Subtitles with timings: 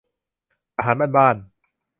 [0.77, 1.35] อาหารบ้านบ้าน